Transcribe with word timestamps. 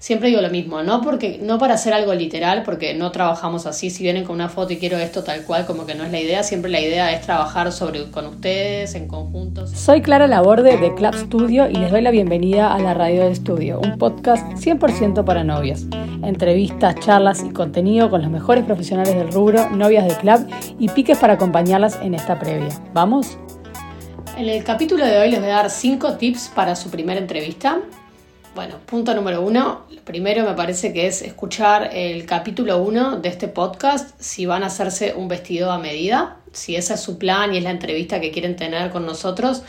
siempre 0.00 0.30
digo 0.30 0.40
lo 0.40 0.48
mismo, 0.48 0.82
no 0.82 1.02
porque 1.02 1.38
no 1.42 1.58
para 1.58 1.74
hacer 1.74 1.92
algo 1.92 2.14
literal, 2.14 2.62
porque 2.64 2.94
no 2.94 3.12
trabajamos 3.12 3.66
así, 3.66 3.90
si 3.90 4.02
vienen 4.02 4.24
con 4.24 4.34
una 4.34 4.48
foto 4.48 4.72
y 4.72 4.78
quiero 4.78 4.96
esto 4.96 5.22
tal 5.22 5.42
cual, 5.42 5.66
como 5.66 5.84
que 5.84 5.94
no 5.94 6.04
es 6.04 6.10
la 6.10 6.18
idea, 6.18 6.42
siempre 6.42 6.70
la 6.70 6.80
idea 6.80 7.12
es 7.12 7.20
trabajar 7.20 7.70
sobre 7.70 8.10
con 8.10 8.26
ustedes 8.26 8.94
en 8.94 9.06
conjunto. 9.06 9.66
Soy 9.66 10.00
Clara 10.00 10.26
Laborde 10.26 10.78
de 10.78 10.94
Club 10.94 11.14
Studio 11.14 11.68
y 11.68 11.74
les 11.74 11.90
doy 11.90 12.00
la 12.00 12.10
bienvenida 12.10 12.74
a 12.74 12.78
la 12.78 12.94
Radio 12.94 13.24
del 13.24 13.32
Estudio, 13.32 13.78
un 13.78 13.98
podcast 13.98 14.46
100% 14.54 15.22
para 15.22 15.44
novias. 15.44 15.84
Entrevistas, 16.24 16.96
charlas 17.00 17.44
y 17.44 17.50
contenido 17.50 18.08
con 18.08 18.22
los 18.22 18.30
mejores 18.30 18.64
profesionales 18.64 19.14
del 19.14 19.30
rubro, 19.30 19.68
novias 19.68 20.06
del 20.06 20.16
club 20.16 20.46
y 20.78 20.88
piques 20.88 21.18
para 21.18 21.34
acompañarlas 21.34 21.98
en 22.02 22.14
esta 22.14 22.38
previa. 22.38 22.70
¿Vamos? 22.94 23.36
En 24.38 24.48
el 24.48 24.64
capítulo 24.64 25.04
de 25.04 25.18
hoy 25.18 25.30
les 25.30 25.40
voy 25.40 25.50
a 25.50 25.56
dar 25.56 25.70
5 25.70 26.14
tips 26.14 26.50
para 26.54 26.74
su 26.74 26.88
primera 26.88 27.20
entrevista. 27.20 27.80
Bueno, 28.52 28.78
punto 28.84 29.14
número 29.14 29.42
uno. 29.42 29.82
Primero 30.04 30.44
me 30.44 30.54
parece 30.54 30.92
que 30.92 31.06
es 31.06 31.22
escuchar 31.22 31.90
el 31.92 32.26
capítulo 32.26 32.78
uno 32.78 33.16
de 33.20 33.28
este 33.28 33.46
podcast 33.46 34.20
si 34.20 34.44
van 34.44 34.64
a 34.64 34.66
hacerse 34.66 35.14
un 35.14 35.28
vestido 35.28 35.70
a 35.70 35.78
medida. 35.78 36.38
Si 36.52 36.74
ese 36.74 36.94
es 36.94 37.00
su 37.00 37.16
plan 37.16 37.54
y 37.54 37.58
es 37.58 37.62
la 37.62 37.70
entrevista 37.70 38.20
que 38.20 38.32
quieren 38.32 38.56
tener 38.56 38.90
con 38.90 39.06
nosotros, 39.06 39.62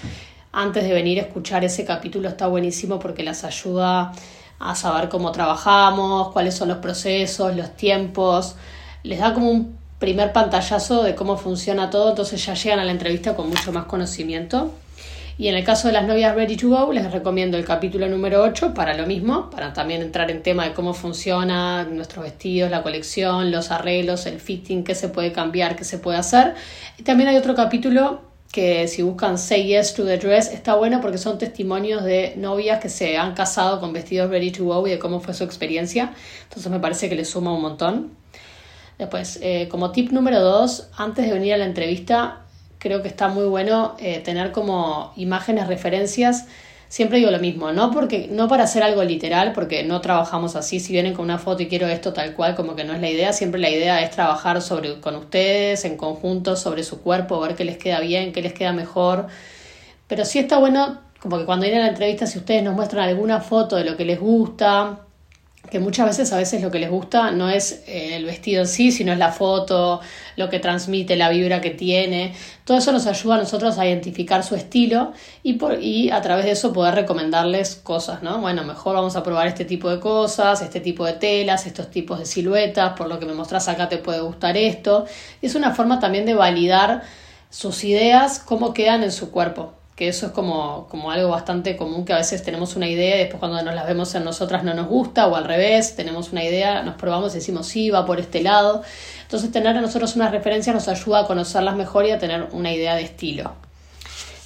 antes 0.52 0.84
de 0.84 0.94
venir 0.94 1.20
a 1.20 1.23
escuchar 1.23 1.63
ese 1.63 1.86
capítulo 1.86 2.27
está 2.27 2.48
buenísimo 2.48 2.98
porque 2.98 3.22
las 3.22 3.44
ayuda 3.44 4.13
a 4.58 4.75
saber 4.75 5.09
cómo 5.09 5.31
trabajamos, 5.31 6.31
cuáles 6.31 6.55
son 6.55 6.70
los 6.70 6.80
procesos, 6.80 7.55
los 7.55 7.75
tiempos. 7.75 8.55
Les 9.03 9.20
da 9.20 9.36
como 9.36 9.52
un 9.52 9.77
primer 10.00 10.34
pantallazo 10.34 11.03
de 11.03 11.13
cómo 11.13 11.38
funciona 11.38 11.91
todo, 11.91 12.09
entonces 12.09 12.44
ya 12.44 12.55
llegan 12.55 12.80
a 12.80 12.86
la 12.86 12.91
entrevista 12.91 13.36
con 13.36 13.48
mucho 13.48 13.72
más 13.72 13.86
conocimiento. 13.86 14.72
Y 15.38 15.48
en 15.48 15.55
el 15.55 15.63
caso 15.63 15.88
de 15.88 15.94
las 15.94 16.05
novias 16.05 16.35
Ready 16.35 16.58
to 16.58 16.70
Go, 16.70 16.91
les 16.91 17.12
recomiendo 17.12 17.58
el 17.58 17.66
capítulo 17.66 18.08
número 18.08 18.41
8 18.44 18.73
para 18.73 18.95
lo 18.95 19.08
mismo, 19.08 19.49
para 19.49 19.73
también 19.73 20.02
entrar 20.02 20.30
en 20.30 20.44
tema 20.44 20.66
de 20.66 20.73
cómo 20.73 20.94
funciona 20.94 21.84
nuestros 21.85 22.23
vestidos, 22.23 22.70
la 22.70 22.84
colección, 22.84 23.52
los 23.52 23.72
arreglos, 23.72 24.25
el 24.25 24.39
fitting, 24.39 24.83
qué 24.83 24.95
se 24.95 25.09
puede 25.09 25.31
cambiar, 25.31 25.75
qué 25.75 25.83
se 25.83 25.97
puede 25.97 26.17
hacer. 26.17 26.55
Y 26.97 27.03
también 27.03 27.30
hay 27.30 27.38
otro 27.38 27.55
capítulo 27.55 28.22
que 28.52 28.88
si 28.88 29.02
buscan 29.02 29.38
Say 29.38 29.67
Yes 29.67 29.94
to 29.94 30.05
the 30.05 30.17
Dress 30.17 30.52
está 30.52 30.75
bueno 30.75 31.00
porque 31.00 31.17
son 31.17 31.38
testimonios 31.38 32.03
de 32.03 32.33
novias 32.36 32.80
que 32.81 32.89
se 32.89 33.17
han 33.17 33.33
casado 33.33 33.80
con 33.80 33.94
vestidos 33.94 34.30
Ready 34.30 34.52
to 34.52 34.66
Go 34.66 34.86
y 34.88 34.92
de 34.92 35.00
cómo 35.00 35.22
fue 35.22 35.33
su 35.33 35.44
experiencia. 35.44 36.14
Entonces 36.44 36.72
me 36.72 36.80
parece 36.80 37.08
que 37.08 37.16
les 37.16 37.30
suma 37.30 37.53
un 37.53 37.61
montón. 37.61 38.11
Después, 38.98 39.39
eh, 39.42 39.67
como 39.70 39.92
tip 39.92 40.11
número 40.11 40.42
2, 40.42 40.89
antes 40.98 41.25
de 41.25 41.33
venir 41.33 41.53
a 41.53 41.58
la 41.58 41.66
entrevista, 41.66 42.42
creo 42.81 43.03
que 43.03 43.07
está 43.07 43.27
muy 43.27 43.45
bueno 43.45 43.95
eh, 43.99 44.19
tener 44.19 44.51
como 44.51 45.13
imágenes, 45.15 45.67
referencias. 45.67 46.47
Siempre 46.87 47.19
digo 47.19 47.29
lo 47.29 47.39
mismo, 47.39 47.71
no 47.71 47.91
porque 47.91 48.27
no 48.29 48.47
para 48.47 48.63
hacer 48.63 48.81
algo 48.83 49.03
literal, 49.03 49.53
porque 49.53 49.83
no 49.83 50.01
trabajamos 50.01 50.55
así. 50.55 50.79
Si 50.79 50.91
vienen 50.91 51.13
con 51.13 51.25
una 51.25 51.37
foto 51.37 51.61
y 51.61 51.67
quiero 51.67 51.87
esto 51.87 52.11
tal 52.11 52.33
cual, 52.33 52.55
como 52.55 52.75
que 52.75 52.83
no 52.83 52.93
es 52.93 52.99
la 52.99 53.09
idea. 53.09 53.33
Siempre 53.33 53.61
la 53.61 53.69
idea 53.69 54.02
es 54.02 54.09
trabajar 54.09 54.61
sobre 54.61 54.99
con 54.99 55.15
ustedes 55.15 55.85
en 55.85 55.95
conjunto 55.95 56.55
sobre 56.55 56.83
su 56.83 57.02
cuerpo, 57.02 57.39
ver 57.39 57.55
qué 57.55 57.65
les 57.65 57.77
queda 57.77 57.99
bien, 57.99 58.33
qué 58.33 58.41
les 58.41 58.53
queda 58.53 58.73
mejor. 58.73 59.27
Pero 60.07 60.25
sí 60.25 60.39
está 60.39 60.57
bueno, 60.57 60.99
como 61.21 61.37
que 61.37 61.45
cuando 61.45 61.65
vienen 61.65 61.83
a 61.83 61.85
la 61.85 61.91
entrevista, 61.91 62.25
si 62.25 62.39
ustedes 62.39 62.63
nos 62.63 62.73
muestran 62.73 63.07
alguna 63.07 63.41
foto 63.41 63.75
de 63.75 63.85
lo 63.85 63.95
que 63.95 64.05
les 64.05 64.19
gusta, 64.19 65.05
que 65.72 65.80
muchas 65.80 66.05
veces 66.05 66.33
a 66.33 66.38
veces 66.38 66.61
lo 66.61 66.69
que 66.69 66.80
les 66.80 66.89
gusta 66.89 67.31
no 67.31 67.50
es 67.50 67.83
eh, 67.88 68.17
el 68.17 68.25
vestido 68.25 68.61
en 68.61 68.67
sí, 68.67 68.91
sino 68.91 69.14
es 69.14 69.17
la 69.17 69.31
foto, 69.31 70.02
lo 70.36 70.50
que 70.50 70.59
transmite, 70.59 71.16
la 71.16 71.30
vibra 71.30 71.61
que 71.61 71.69
tiene. 71.69 72.36
Todo 72.66 72.77
eso 72.77 72.91
nos 72.91 73.08
ayuda 73.08 73.36
a 73.36 73.38
nosotros 73.38 73.77
a 73.77 73.88
identificar 73.88 74.44
su 74.44 74.55
estilo 74.55 75.14
y, 75.44 75.53
por, 75.53 75.81
y 75.81 76.11
a 76.11 76.22
través 76.22 76.44
de 76.44 76.52
eso 76.52 76.73
poder 76.73 76.95
recomendarles 76.95 77.75
cosas, 77.75 78.22
¿no? 78.22 78.42
Bueno, 78.42 78.66
mejor 78.66 78.95
vamos 78.95 79.16
a 79.16 79.23
probar 79.23 79.47
este 79.47 79.64
tipo 79.64 79.89
de 79.89 80.02
cosas, 80.02 80.61
este 80.61 80.81
tipo 80.81 81.05
de 81.05 81.14
telas, 81.14 81.66
estos 81.66 81.89
tipos 81.89 82.19
de 82.19 82.25
siluetas, 82.25 82.92
por 82.97 83.08
lo 83.08 83.17
que 83.17 83.25
me 83.25 83.33
mostrás 83.33 83.69
acá 83.69 83.88
te 83.88 83.97
puede 83.97 84.19
gustar 84.19 84.58
esto. 84.58 85.05
Es 85.42 85.55
una 85.55 85.73
forma 85.73 86.02
también 86.02 86.25
de 86.25 86.33
validar 86.33 87.03
sus 87.49 87.86
ideas, 87.86 88.39
cómo 88.39 88.73
quedan 88.73 89.03
en 89.03 89.14
su 89.14 89.32
cuerpo 89.32 89.80
que 90.02 90.08
eso 90.08 90.26
es 90.26 90.32
como, 90.32 90.88
como 90.89 91.12
algo 91.12 91.30
bastante 91.30 91.78
común 91.78 92.06
que 92.06 92.14
a 92.14 92.16
veces 92.16 92.42
tenemos 92.42 92.76
una 92.76 92.88
idea 92.88 93.17
y 93.17 93.20
después 93.20 93.39
cuando 93.39 93.62
nos 93.62 93.76
las 93.76 93.86
vemos 93.86 94.16
en 94.16 94.23
nosotras 94.23 94.64
no 94.64 94.73
nos 94.73 94.88
gusta 94.88 95.28
o 95.28 95.36
al 95.36 95.44
revés, 95.44 95.95
tenemos 95.95 96.32
una 96.32 96.44
idea, 96.44 96.82
nos 96.82 96.95
probamos 96.95 97.34
y 97.34 97.36
decimos 97.36 97.67
sí, 97.67 97.92
va 97.92 98.04
por 98.04 98.20
este 98.20 98.42
lado. 98.42 98.82
Entonces 99.22 99.52
tener 99.52 99.78
a 99.78 99.80
nosotros 99.80 100.16
una 100.16 100.28
referencia 100.32 100.73
nos 100.73 100.88
ayuda 100.88 101.20
a 101.20 101.28
conocerlas 101.28 101.76
mejor 101.76 102.08
y 102.08 102.10
a 102.10 102.17
tener 102.17 102.48
una 102.52 102.73
idea 102.73 102.95
de 102.95 103.04
estilo. 103.04 103.54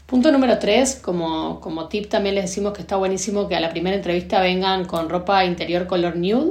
Punto 0.07 0.29
número 0.29 0.59
tres, 0.59 0.99
como, 1.01 1.61
como 1.61 1.87
tip 1.87 2.09
también 2.09 2.35
les 2.35 2.43
decimos 2.43 2.73
que 2.73 2.81
está 2.81 2.97
buenísimo 2.97 3.47
que 3.47 3.55
a 3.55 3.61
la 3.61 3.69
primera 3.69 3.95
entrevista 3.95 4.41
vengan 4.41 4.83
con 4.83 5.07
ropa 5.07 5.45
interior 5.45 5.87
color 5.87 6.17
nude 6.17 6.49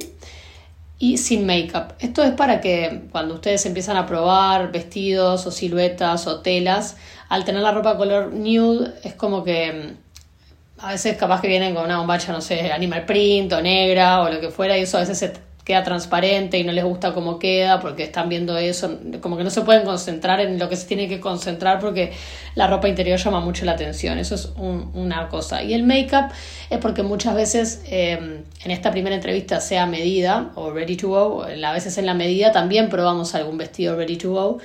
y 0.99 1.19
sin 1.19 1.47
make-up. 1.47 1.95
Esto 1.99 2.23
es 2.23 2.33
para 2.33 2.61
que 2.61 3.03
cuando 3.11 3.35
ustedes 3.35 3.67
empiezan 3.67 3.97
a 3.97 4.07
probar 4.07 4.73
vestidos 4.73 5.47
o 5.47 5.51
siluetas 5.51 6.27
o 6.27 6.41
telas, 6.41 6.97
al 7.29 7.45
tener 7.45 7.63
la 7.63 7.73
ropa 7.73 7.97
color 7.97 8.33
nude 8.33 8.95
es 9.03 9.15
como 9.15 9.45
que 9.45 9.73
mm, 9.73 10.85
a 10.85 10.93
veces 10.93 11.17
capaz 11.17 11.41
que 11.41 11.49
vienen 11.49 11.75
con 11.75 11.85
una 11.85 11.99
bombacha, 11.99 12.33
no 12.33 12.41
sé, 12.41 12.73
animal 12.73 13.05
print 13.07 13.53
o 13.53 13.61
negra 13.61 14.23
o 14.23 14.31
lo 14.31 14.41
que 14.41 14.51
fuera 14.51 14.77
y 14.79 14.83
eso 14.83 14.97
a 14.97 15.01
veces 15.01 15.19
se 15.19 15.33
queda 15.65 15.83
transparente 15.83 16.59
y 16.59 16.65
no 16.65 16.73
les 16.73 16.85
gusta 16.85 17.15
cómo 17.15 17.39
queda 17.39 17.81
porque 17.81 18.05
están 18.05 18.29
viendo 18.29 18.57
eso, 18.59 18.99
como 19.21 19.39
que 19.39 19.45
no 19.45 19.51
se 19.51 19.63
pueden 19.63 19.85
concentrar 19.85 20.41
en 20.41 20.59
lo 20.59 20.69
que 20.69 20.77
se 20.77 20.87
tiene 20.87 21.09
que 21.09 21.21
concentrar 21.21 21.81
porque 21.81 22.13
la 22.55 22.67
ropa 22.67 22.87
interior 22.87 23.19
llama 23.19 23.41
mucho 23.41 23.65
la 23.65 23.73
atención, 23.73 24.19
eso 24.19 24.35
es 24.35 24.51
una 24.57 25.29
cosa. 25.29 25.63
Y 25.63 25.73
el 25.73 25.83
make-up 25.83 26.27
es 26.69 26.79
porque 26.79 27.03
muchas 27.03 27.35
veces 27.35 27.83
em, 27.87 28.43
en 28.63 28.71
esta 28.71 28.91
primera 28.91 29.17
entrevista 29.17 29.61
sea 29.61 29.87
medida 29.87 30.51
o 30.55 30.71
ready 30.71 30.97
to 30.97 31.09
go, 31.09 31.45
a 31.45 31.73
veces 31.73 31.97
en 31.97 32.05
la 32.05 32.15
medida 32.15 32.53
también 32.53 32.91
probamos 32.91 33.35
algún 33.35 33.57
vestido 33.57 33.97
ready 33.97 34.17
to 34.17 34.33
go. 34.33 34.59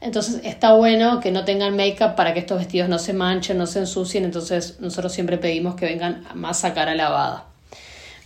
Entonces 0.00 0.40
está 0.44 0.72
bueno 0.72 1.20
que 1.20 1.32
no 1.32 1.44
tengan 1.44 1.76
make-up 1.76 2.14
para 2.16 2.32
que 2.32 2.40
estos 2.40 2.58
vestidos 2.58 2.88
no 2.88 2.98
se 2.98 3.12
manchen, 3.12 3.58
no 3.58 3.66
se 3.66 3.80
ensucien, 3.80 4.24
entonces 4.24 4.78
nosotros 4.80 5.12
siempre 5.12 5.36
pedimos 5.36 5.74
que 5.74 5.84
vengan 5.84 6.24
más 6.34 6.64
a 6.64 6.72
cara 6.72 6.94
lavada. 6.94 7.44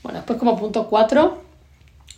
Bueno, 0.02 0.20
después 0.20 0.38
como 0.38 0.56
punto 0.56 0.88
4 0.88 1.49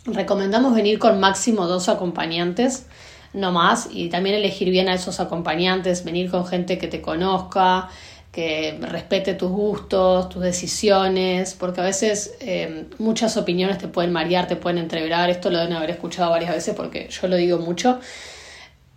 Recomendamos 0.05 0.75
venir 0.75 0.99
con 0.99 1.19
máximo 1.19 1.67
dos 1.67 1.87
acompañantes, 1.89 2.87
no 3.33 3.51
más, 3.51 3.87
y 3.91 4.09
también 4.09 4.35
elegir 4.35 4.69
bien 4.69 4.89
a 4.89 4.93
esos 4.93 5.19
acompañantes, 5.19 6.03
venir 6.03 6.29
con 6.29 6.45
gente 6.45 6.77
que 6.77 6.87
te 6.87 7.01
conozca, 7.01 7.89
que 8.33 8.79
respete 8.81 9.35
tus 9.35 9.51
gustos, 9.51 10.27
tus 10.27 10.41
decisiones, 10.41 11.53
porque 11.53 11.81
a 11.81 11.83
veces 11.83 12.35
eh, 12.41 12.87
muchas 12.97 13.37
opiniones 13.37 13.77
te 13.77 13.87
pueden 13.87 14.11
marear, 14.11 14.47
te 14.47 14.55
pueden 14.55 14.79
entreverar, 14.79 15.29
esto 15.29 15.51
lo 15.51 15.59
deben 15.59 15.73
haber 15.73 15.91
escuchado 15.91 16.31
varias 16.31 16.51
veces 16.51 16.73
porque 16.75 17.07
yo 17.09 17.27
lo 17.27 17.35
digo 17.35 17.59
mucho. 17.59 17.99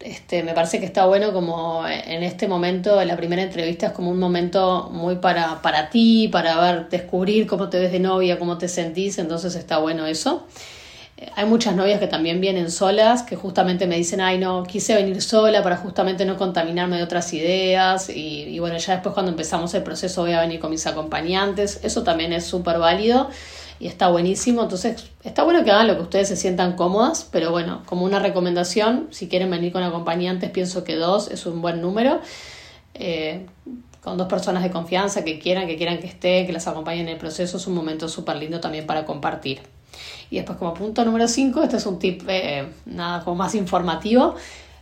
Este, 0.01 0.43
me 0.43 0.55
parece 0.55 0.81
que 0.81 0.87
está 0.87 1.05
bueno 1.05 1.33
como 1.33 1.87
en 1.87 2.23
este 2.23 2.49
momento, 2.49 3.01
en 3.01 3.09
la 3.09 3.17
primera 3.17 3.43
entrevista 3.43 3.89
es 3.89 3.93
como 3.93 4.11
un 4.11 4.19
momento 4.19 4.89
muy 4.91 5.17
para, 5.17 5.61
para 5.61 5.91
ti, 5.91 6.29
para 6.29 6.59
ver, 6.61 6.89
descubrir 6.89 7.47
cómo 7.47 7.69
te 7.69 7.79
ves 7.79 7.93
de 7.93 8.01
novia, 8.01 8.39
cómo 8.39 8.57
te 8.57 8.69
sentís, 8.69 9.19
entonces 9.19 9.55
está 9.55 9.79
bueno 9.79 10.07
eso. 10.07 10.47
Hay 11.35 11.47
muchas 11.47 11.75
novias 11.75 11.99
que 11.99 12.09
también 12.09 12.43
vienen 12.43 12.71
solas, 12.71 13.23
que 13.23 13.37
justamente 13.37 13.87
me 13.87 13.97
dicen, 13.97 14.21
ay, 14.21 14.37
no, 14.37 14.65
quise 14.65 14.95
venir 14.95 15.23
sola 15.23 15.63
para 15.63 15.79
justamente 15.79 16.27
no 16.27 16.37
contaminarme 16.37 16.99
de 16.99 17.03
otras 17.03 17.33
ideas. 17.33 18.11
Y, 18.11 18.59
bueno, 18.59 18.77
ya 18.77 18.95
después 18.95 19.15
cuando 19.15 19.31
empezamos 19.31 19.73
el 19.73 19.83
proceso 19.83 20.23
voy 20.23 20.33
a 20.33 20.41
venir 20.41 20.61
con 20.61 20.71
mis 20.71 20.87
acompañantes. 20.87 21.81
Eso 21.83 22.03
también 22.03 22.35
es 22.35 22.45
súper 22.45 22.79
válido 22.79 23.31
y 23.81 23.87
está 23.87 24.09
buenísimo. 24.09 24.63
Entonces, 24.63 25.07
está 25.25 25.43
bueno 25.43 25.65
que 25.65 25.71
hagan 25.71 25.87
lo 25.87 25.97
que 25.97 26.03
ustedes 26.03 26.29
se 26.29 26.37
sientan 26.37 26.77
cómodas, 26.77 27.27
pero 27.33 27.51
bueno, 27.51 27.83
como 27.87 28.05
una 28.05 28.19
recomendación, 28.19 29.09
si 29.11 29.29
quieren 29.29 29.51
venir 29.51 29.73
con 29.73 29.83
acompañantes, 29.83 30.51
pienso 30.51 30.85
que 30.85 30.97
dos 30.97 31.31
es 31.31 31.47
un 31.47 31.63
buen 31.63 31.81
número. 31.81 32.21
Eh, 32.93 33.47
con 34.03 34.19
dos 34.19 34.29
personas 34.29 34.63
de 34.63 34.71
confianza 34.71 35.25
que 35.25 35.39
quieran, 35.39 35.67
que 35.67 35.77
quieran 35.77 35.99
que 35.99 36.07
esté, 36.07 36.47
que 36.47 36.53
las 36.53 36.69
acompañen 36.69 37.09
en 37.09 37.15
el 37.15 37.19
proceso, 37.19 37.57
es 37.57 37.67
un 37.67 37.75
momento 37.75 38.09
súper 38.09 38.37
lindo 38.37 38.61
también 38.61 38.87
para 38.87 39.05
compartir. 39.07 39.76
Y 40.31 40.37
después 40.37 40.59
como 40.59 40.75
punto 40.75 41.05
número 41.05 41.29
5, 41.29 41.63
este 41.63 41.77
es 41.77 41.87
un 41.87 41.99
tip 41.99 42.23
eh, 42.29 42.69
nada 42.87 43.25
como 43.25 43.37
más 43.37 43.55
informativo. 43.55 44.35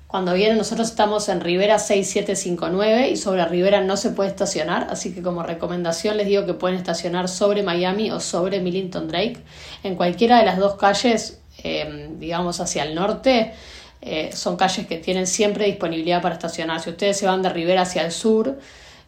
Cuando 0.07 0.33
vienen 0.35 0.57
nosotros 0.57 0.91
estamos 0.91 1.29
en 1.29 1.41
Rivera 1.41 1.79
6759 1.79 3.11
y 3.11 3.17
sobre 3.17 3.45
Rivera 3.47 3.81
no 3.81 3.97
se 3.97 4.11
puede 4.11 4.31
estacionar, 4.31 4.87
así 4.89 5.13
que 5.13 5.23
como 5.23 5.43
recomendación 5.43 6.17
les 6.17 6.29
digo 6.29 6.47
que 6.47 6.55
pueden 6.55 6.77
estacionar 6.77 7.29
sobre 7.29 7.65
Miami 7.65 8.13
o 8.13 8.21
sobre 8.21 8.61
Millington 8.61 9.09
Drake. 9.09 9.39
En 9.83 9.97
cualquiera 9.97 10.39
de 10.39 10.45
las 10.45 10.59
dos 10.59 10.77
calles, 10.77 11.41
eh, 11.65 12.11
digamos 12.19 12.61
hacia 12.61 12.85
el 12.85 12.95
norte, 12.95 13.55
eh, 14.03 14.31
son 14.35 14.57
calles 14.57 14.87
que 14.87 14.99
tienen 14.99 15.27
siempre 15.27 15.65
disponibilidad 15.65 16.23
para 16.23 16.35
estacionar. 16.35 16.81
Si 16.81 16.91
ustedes 16.91 17.19
se 17.19 17.27
van 17.27 17.43
de 17.43 17.49
Rivera 17.49 17.83
hacia 17.83 18.03
el 18.03 18.13
sur, 18.13 18.59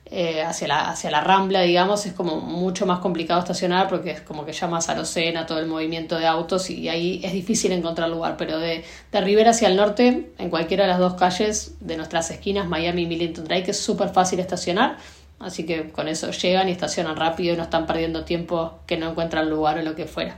eh, 0.08 0.40
hacia, 0.40 0.68
la, 0.68 0.90
hacia 0.90 1.10
la 1.10 1.20
rambla, 1.20 1.62
digamos, 1.62 2.06
es 2.06 2.12
como 2.12 2.36
mucho 2.36 2.86
más 2.86 3.00
complicado 3.00 3.40
estacionar 3.40 3.88
porque 3.88 4.12
es 4.12 4.20
como 4.20 4.46
que 4.46 4.52
llama 4.52 4.78
a 4.78 4.94
Rosena 4.94 5.46
todo 5.46 5.58
el 5.58 5.66
movimiento 5.66 6.16
de 6.16 6.28
autos 6.28 6.70
y 6.70 6.88
ahí 6.88 7.20
es 7.24 7.32
difícil 7.32 7.72
encontrar 7.72 8.08
lugar, 8.08 8.36
pero 8.36 8.60
de, 8.60 8.84
de 9.10 9.20
Rivera 9.20 9.50
hacia 9.50 9.66
el 9.66 9.74
norte, 9.74 10.30
en 10.38 10.48
cualquiera 10.48 10.84
de 10.84 10.90
las 10.90 11.00
dos 11.00 11.14
calles 11.14 11.74
de 11.80 11.96
nuestras 11.96 12.30
esquinas, 12.30 12.68
Miami 12.68 13.02
y 13.02 13.06
Millington 13.06 13.46
Drake, 13.46 13.72
es 13.72 13.80
súper 13.80 14.10
fácil 14.10 14.38
estacionar, 14.38 14.98
así 15.40 15.66
que 15.66 15.90
con 15.90 16.06
eso 16.06 16.30
llegan 16.30 16.68
y 16.68 16.70
estacionan 16.70 17.16
rápido 17.16 17.54
y 17.54 17.56
no 17.56 17.64
están 17.64 17.84
perdiendo 17.84 18.24
tiempo 18.24 18.78
que 18.86 18.96
no 18.96 19.10
encuentran 19.10 19.50
lugar 19.50 19.78
o 19.78 19.82
lo 19.82 19.96
que 19.96 20.06
fuera. 20.06 20.36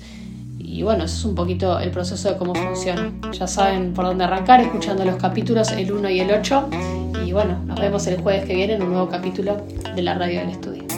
Y 0.57 0.83
bueno, 0.83 1.03
eso 1.05 1.17
es 1.17 1.25
un 1.25 1.35
poquito 1.35 1.79
el 1.79 1.91
proceso 1.91 2.29
de 2.29 2.37
cómo 2.37 2.55
funciona. 2.55 3.13
Ya 3.31 3.47
saben 3.47 3.93
por 3.93 4.05
dónde 4.05 4.23
arrancar, 4.23 4.61
escuchando 4.61 5.05
los 5.05 5.17
capítulos, 5.17 5.71
el 5.71 5.91
1 5.91 6.09
y 6.09 6.19
el 6.21 6.31
8. 6.31 6.69
Y 7.25 7.33
bueno, 7.33 7.59
nos 7.65 7.79
vemos 7.79 8.07
el 8.07 8.21
jueves 8.21 8.45
que 8.45 8.55
viene 8.55 8.73
en 8.73 8.83
un 8.83 8.91
nuevo 8.91 9.09
capítulo 9.09 9.57
de 9.95 10.01
la 10.01 10.15
radio 10.15 10.39
del 10.39 10.49
estudio. 10.49 10.94